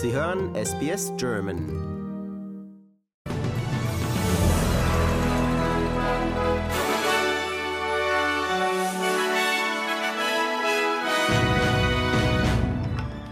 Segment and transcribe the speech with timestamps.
[0.00, 1.58] Sie hören SBS German.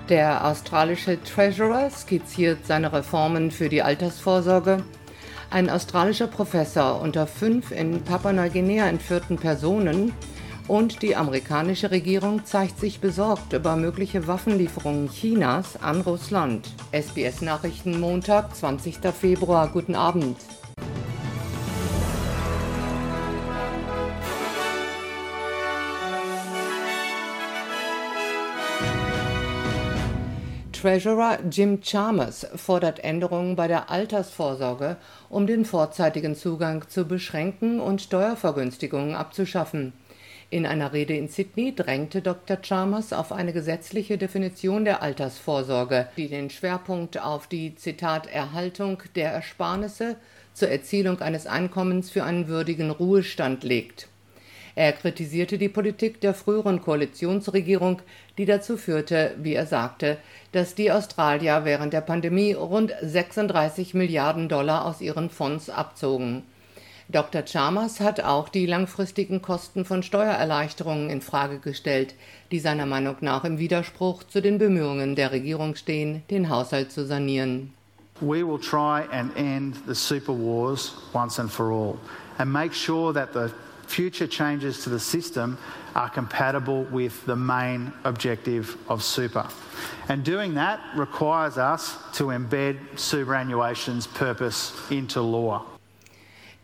[0.08, 4.82] Der australische Treasurer skizziert seine Reformen für die Altersvorsorge.
[5.50, 10.12] Ein australischer Professor unter fünf in Papua-Neuguinea entführten Personen
[10.68, 16.68] und die amerikanische Regierung zeigt sich besorgt über mögliche Waffenlieferungen Chinas an Russland.
[16.92, 18.98] SBS Nachrichten Montag, 20.
[19.18, 19.68] Februar.
[19.68, 20.36] Guten Abend.
[30.72, 34.96] Treasurer Jim Chalmers fordert Änderungen bei der Altersvorsorge,
[35.28, 39.94] um den vorzeitigen Zugang zu beschränken und Steuervergünstigungen abzuschaffen.
[40.48, 42.56] In einer Rede in Sydney drängte Dr.
[42.56, 49.32] Chalmers auf eine gesetzliche Definition der Altersvorsorge, die den Schwerpunkt auf die Zitat Erhaltung der
[49.32, 50.14] Ersparnisse
[50.54, 54.06] zur Erzielung eines Einkommens für einen würdigen Ruhestand legt.
[54.76, 58.02] Er kritisierte die Politik der früheren Koalitionsregierung,
[58.38, 60.16] die dazu führte, wie er sagte,
[60.52, 66.44] dass die Australier während der Pandemie rund 36 Milliarden Dollar aus ihren Fonds abzogen.
[67.08, 67.42] Dr.
[67.44, 72.14] Chalmers hat auch die langfristigen Kosten von Steuererleichterungen in Frage gestellt,
[72.50, 77.06] die seiner Meinung nach im Widerspruch zu den Bemühungen der Regierung stehen, den Haushalt zu
[77.06, 77.72] sanieren.
[78.20, 81.98] We will try and end the super wars once and for all
[82.38, 83.50] and make sure that the
[83.86, 85.58] future changes to the system
[85.94, 89.46] are compatible with the main objective of super.
[90.08, 95.75] And doing that requires us to embed superannuation's purpose into law.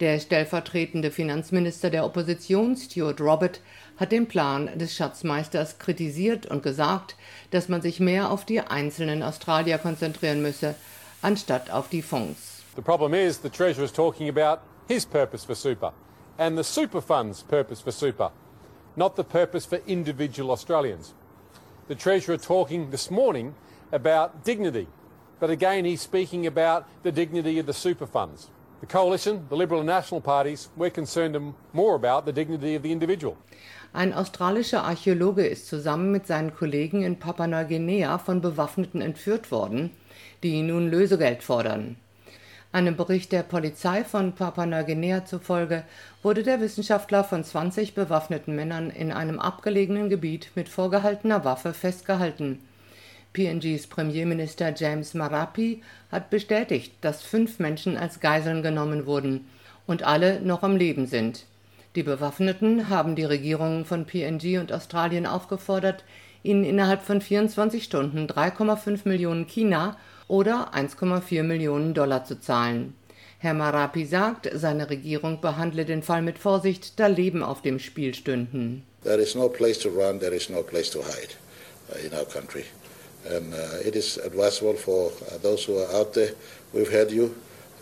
[0.00, 3.60] Der stellvertretende Finanzminister der Opposition, Stuart Robert,
[3.98, 7.16] hat den Plan des Schatzmeisters kritisiert und gesagt,
[7.50, 10.74] dass man sich mehr auf die einzelnen Australier konzentrieren müsse,
[11.20, 12.62] anstatt auf die Fonds.
[12.74, 15.92] The problem is the Treasurer is talking about his purpose for super.
[16.38, 18.30] and the super fund's purpose for super,
[18.96, 21.14] not the purpose for individual Australians.
[21.88, 23.54] The Treasurer talking this morning
[23.92, 24.88] about dignity,
[25.40, 28.50] but again he's speaking about the dignity of the super funds.
[28.82, 31.36] The Coalition, the Liberal and National parties, we're concerned
[31.72, 33.36] more about the dignity of the individual.
[33.92, 39.92] Ein australischer Archäologe ist zusammen mit seinen Kollegen in Papua-Neuguinea von Bewaffneten entführt worden,
[40.42, 41.94] die nun Lösegeld fordern.
[42.72, 45.84] Einem Bericht der Polizei von Papua-Neuguinea zufolge
[46.24, 52.58] wurde der Wissenschaftler von 20 bewaffneten Männern in einem abgelegenen Gebiet mit vorgehaltener Waffe festgehalten.
[53.32, 59.46] PNGs Premierminister James Marapi hat bestätigt, dass fünf Menschen als Geiseln genommen wurden
[59.86, 61.46] und alle noch am Leben sind.
[61.94, 66.04] Die Bewaffneten haben die Regierungen von PNG und Australien aufgefordert,
[66.42, 69.96] ihnen innerhalb von 24 Stunden 3,5 Millionen China
[70.28, 72.94] oder 1,4 Millionen Dollar zu zahlen.
[73.38, 78.14] Herr Marapi sagt, seine Regierung behandle den Fall mit Vorsicht, da Leben auf dem Spiel
[78.14, 78.84] stünden.
[79.02, 81.34] There is no place to run, there is no place to hide
[81.90, 82.64] uh, in our country.
[83.28, 86.32] And uh, it is advisable for uh, those who are out there.
[86.72, 87.34] We've heard you.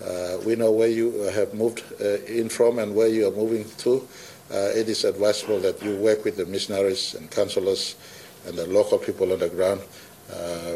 [0.04, 4.06] Uh, we know where you have moved in from and where you are moving to.
[4.50, 7.96] It is advisable that you work with the missionaries and counselors
[8.46, 9.80] and the local people on the ground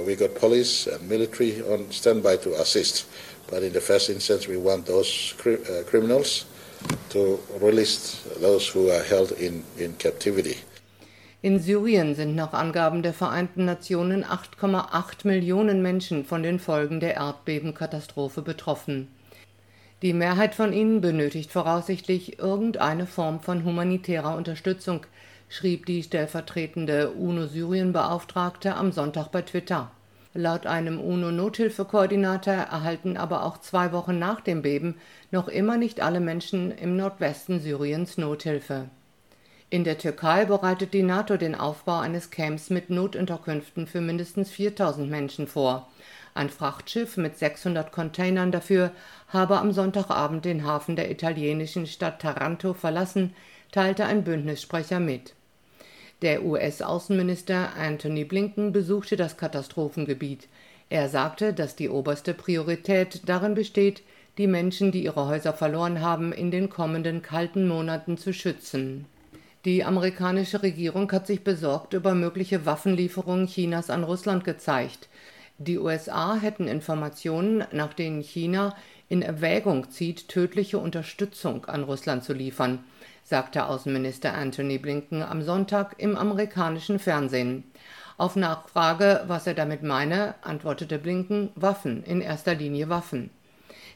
[0.07, 3.07] we got police and military on standby to assist.
[3.49, 6.47] But in the first instance, we want those cri criminals
[7.11, 10.59] to release those who are held in, in captivity.
[11.45, 17.17] In Syrien sind nach Angaben der Vereinten Nationen 8,8 Millionen Menschen von den Folgen der
[17.17, 19.09] Erdbebenkatastrophe betroffen.
[20.01, 25.05] Die Mehrheit von ihnen benötigt voraussichtlich irgendeine Form von humanitärer Unterstützung,
[25.51, 29.91] schrieb die stellvertretende UNO-Syrien-Beauftragte am Sonntag bei Twitter.
[30.33, 34.95] Laut einem UNO-Nothilfekoordinator erhalten aber auch zwei Wochen nach dem Beben
[35.31, 38.89] noch immer nicht alle Menschen im Nordwesten Syriens Nothilfe.
[39.75, 45.11] In der Türkei bereitet die NATO den Aufbau eines Camps mit Notunterkünften für mindestens 4000
[45.11, 45.89] Menschen vor.
[46.33, 48.93] Ein Frachtschiff mit 600 Containern dafür
[49.27, 53.35] habe am Sonntagabend den Hafen der italienischen Stadt Taranto verlassen,
[53.73, 55.35] teilte ein Bündnissprecher mit.
[56.23, 60.47] Der US-Außenminister Anthony Blinken besuchte das Katastrophengebiet.
[60.89, 64.05] Er sagte, dass die oberste Priorität darin besteht,
[64.39, 69.07] die Menschen, die ihre Häuser verloren haben, in den kommenden kalten Monaten zu schützen.
[69.65, 75.09] Die amerikanische Regierung hat sich besorgt über mögliche Waffenlieferungen Chinas an Russland gezeigt.
[75.59, 78.77] Die USA hätten Informationen, nach denen China
[79.09, 82.81] in Erwägung zieht, tödliche Unterstützung an Russland zu liefern
[83.25, 87.65] sagte Außenminister Anthony Blinken am Sonntag im amerikanischen Fernsehen.
[88.19, 93.31] Auf Nachfrage, was er damit meine, antwortete Blinken Waffen, in erster Linie Waffen.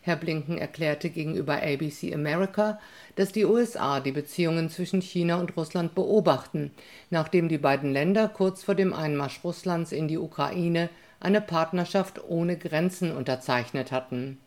[0.03, 2.79] Herr Blinken erklärte gegenüber ABC America,
[3.17, 6.71] dass die USA die Beziehungen zwischen China und Russland beobachten,
[7.11, 10.89] nachdem die beiden Länder kurz vor dem Einmarsch Russlands in die Ukraine
[11.21, 14.39] eine Partnerschaft ohne Grenzen unterzeichnet hatten.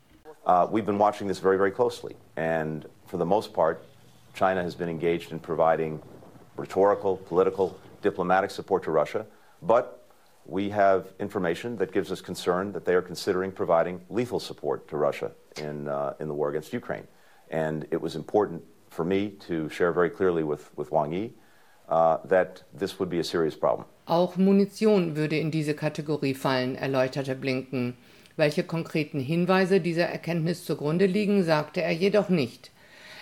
[0.44, 3.78] Uh, we've been watching this very, very closely, and for the most part,
[4.34, 6.00] China has been engaged in providing
[6.56, 9.24] rhetorical, political, diplomatic support to Russia,
[9.62, 10.01] but
[10.46, 14.96] we have information that gives us concern that they are considering providing lethal support to
[14.96, 17.06] Russia in, uh, in the war against Ukraine.
[17.50, 21.32] And it was important for me to share very clearly with, with Wang Yi
[21.88, 23.86] uh, that this would be a serious problem.
[24.06, 27.96] Auch Munition würde in diese Kategorie fallen, erläuterte Blinken.
[28.36, 32.72] Welche konkreten Hinweise dieser Erkenntnis zugrunde liegen, sagte er jedoch nicht.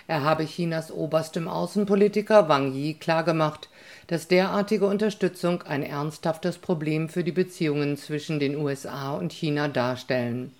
[0.07, 3.69] Er habe Chinas oberstem Außenpolitiker Wang Yi klargemacht,
[4.07, 10.53] dass derartige Unterstützung ein ernsthaftes Problem für die Beziehungen zwischen den USA und China darstellen.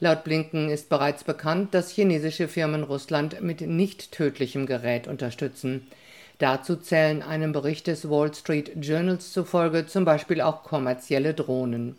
[0.00, 5.86] Laut Blinken ist bereits bekannt, dass chinesische Firmen Russland mit nicht tödlichem Gerät unterstützen.
[6.38, 11.96] Dazu zählen einem Bericht des Wall Street Journals zufolge zum Beispiel auch kommerzielle Drohnen.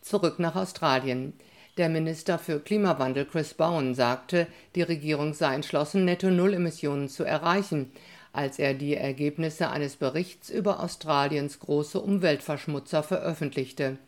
[0.00, 1.32] Zurück nach Australien.
[1.76, 7.92] Der Minister für Klimawandel Chris Bowen sagte, die Regierung sei entschlossen, Netto-Null-Emissionen zu erreichen,
[8.32, 13.98] als er die Ergebnisse eines Berichts über Australiens große Umweltverschmutzer veröffentlichte.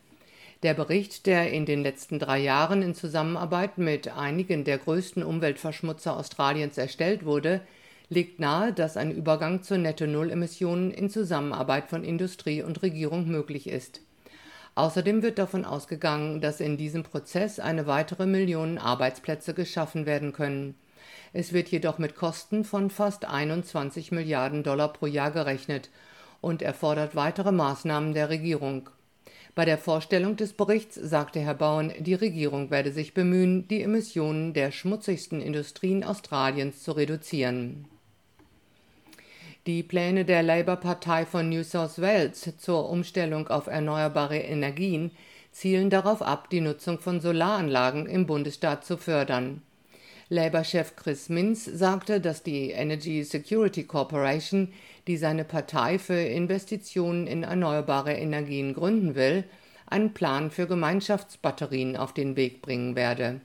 [0.64, 6.16] Der Bericht, der in den letzten drei Jahren in Zusammenarbeit mit einigen der größten Umweltverschmutzer
[6.16, 7.60] Australiens erstellt wurde,
[8.08, 14.02] legt nahe, dass ein Übergang zu Netto-Null-Emissionen in Zusammenarbeit von Industrie und Regierung möglich ist.
[14.74, 20.74] Außerdem wird davon ausgegangen, dass in diesem Prozess eine weitere Million Arbeitsplätze geschaffen werden können.
[21.34, 25.90] Es wird jedoch mit Kosten von fast 21 Milliarden Dollar pro Jahr gerechnet
[26.40, 28.88] und erfordert weitere Maßnahmen der Regierung.
[29.54, 34.54] Bei der Vorstellung des Berichts sagte Herr Bauen, die Regierung werde sich bemühen, die Emissionen
[34.54, 37.86] der schmutzigsten Industrien Australiens zu reduzieren.
[39.68, 45.12] Die Pläne der Labour-Partei von New South Wales zur Umstellung auf erneuerbare Energien
[45.52, 49.62] zielen darauf ab, die Nutzung von Solaranlagen im Bundesstaat zu fördern.
[50.30, 54.72] Labour-Chef Chris Minz sagte, dass die Energy Security Corporation,
[55.06, 59.44] die seine Partei für Investitionen in erneuerbare Energien gründen will,
[59.86, 63.40] einen Plan für Gemeinschaftsbatterien auf den Weg bringen werde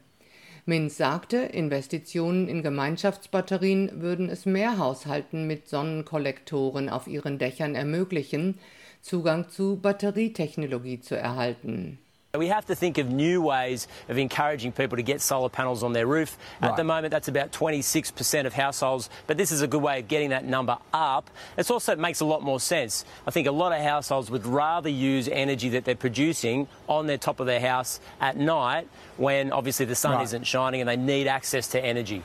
[0.67, 8.59] Minz sagte, Investitionen in Gemeinschaftsbatterien würden es mehr Haushalten mit Sonnenkollektoren auf ihren Dächern ermöglichen,
[9.01, 11.99] Zugang zu Batterietechnologie zu erhalten
[12.35, 15.93] We have to think of new ways of encouraging people to get solar panels on
[15.93, 16.37] their roof.
[16.61, 20.07] At the moment, that's about 26% of households, but this is a good way of
[20.07, 21.29] getting that number up.
[21.57, 23.05] It also makes a lot more sense.
[23.25, 27.17] I think a lot of households would rather use energy that they're producing on their
[27.17, 30.23] top of their house at night when obviously the sun right.
[30.23, 32.21] isn't shining and they need access to energy.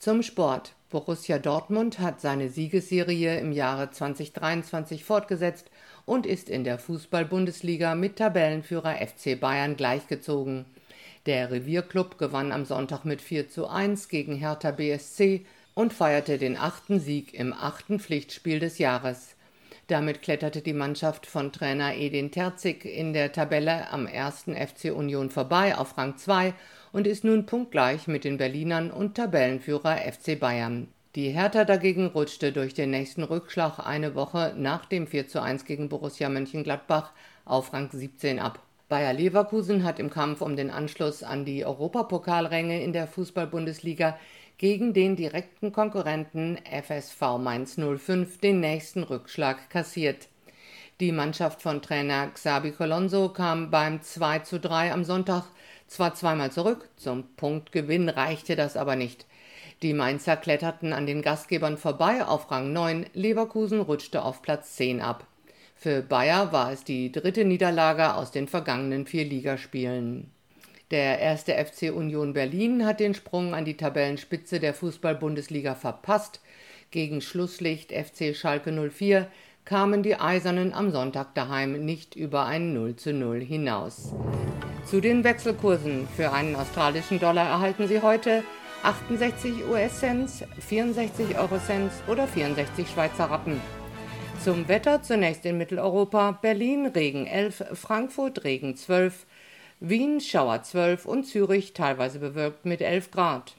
[0.00, 0.72] Zum Sport.
[0.92, 5.70] Borussia Dortmund hat seine Siegesserie im Jahre 2023 fortgesetzt
[6.04, 10.64] und ist in der Fußball-Bundesliga mit Tabellenführer FC Bayern gleichgezogen.
[11.26, 16.56] Der Revierklub gewann am Sonntag mit 4 zu 1 gegen Hertha BSC und feierte den
[16.56, 19.36] achten Sieg im achten Pflichtspiel des Jahres.
[19.86, 25.30] Damit kletterte die Mannschaft von Trainer Edin Terzig in der Tabelle am ersten FC Union
[25.30, 26.54] vorbei auf Rang 2
[26.92, 30.88] und ist nun punktgleich mit den Berlinern und Tabellenführer FC Bayern.
[31.14, 36.30] Die Hertha dagegen rutschte durch den nächsten Rückschlag eine Woche nach dem 4:1 gegen Borussia
[36.30, 37.12] Mönchengladbach
[37.44, 38.60] auf Rang 17 ab.
[38.88, 44.18] Bayer Leverkusen hat im Kampf um den Anschluss an die Europapokalränge in der Fußball-Bundesliga
[44.56, 50.28] gegen den direkten Konkurrenten FSV Mainz 05 den nächsten Rückschlag kassiert.
[50.98, 55.44] Die Mannschaft von Trainer Xabi Colonso kam beim 2:3 am Sonntag
[55.88, 59.26] zwar zweimal zurück, zum Punktgewinn reichte das aber nicht.
[59.82, 65.00] Die Mainzer kletterten an den Gastgebern vorbei auf Rang 9, Leverkusen rutschte auf Platz 10
[65.00, 65.26] ab.
[65.74, 70.30] Für Bayer war es die dritte Niederlage aus den vergangenen vier Ligaspielen.
[70.92, 76.40] Der erste FC Union Berlin hat den Sprung an die Tabellenspitze der Fußball-Bundesliga verpasst.
[76.92, 79.26] Gegen Schlusslicht FC Schalke 04
[79.64, 84.12] kamen die Eisernen am Sonntag daheim nicht über ein 0 zu 0 hinaus.
[84.84, 86.06] Zu den Wechselkursen.
[86.14, 88.44] Für einen australischen Dollar erhalten Sie heute
[88.82, 93.60] 68 US-Cents, 64 Euro-Cents oder 64 Schweizer Rappen.
[94.42, 99.24] Zum Wetter zunächst in Mitteleuropa: Berlin Regen 11, Frankfurt Regen 12,
[99.78, 103.54] Wien Schauer 12 und Zürich teilweise bewölkt mit 11 Grad.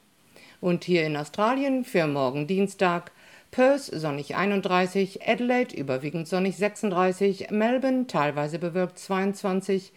[0.60, 3.10] Und hier in Australien für morgen Dienstag
[3.50, 9.92] Perth sonnig 31, Adelaide überwiegend sonnig 36, Melbourne teilweise bewölkt 22,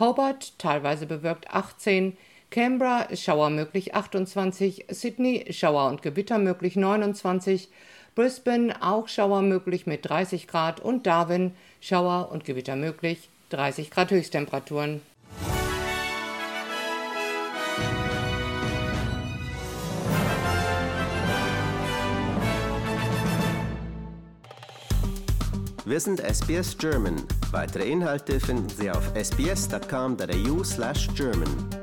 [0.00, 2.16] Hobart teilweise bewölkt 18,
[2.52, 7.70] Canberra Schauer möglich 28, Sydney Schauer und Gewitter möglich 29,
[8.14, 14.10] Brisbane auch Schauer möglich mit 30 Grad und Darwin Schauer und Gewitter möglich 30 Grad
[14.10, 15.00] Höchsttemperaturen.
[25.86, 27.16] Wir sind SBS German.
[27.50, 31.81] Weitere Inhalte finden Sie auf sbs.com.au/german.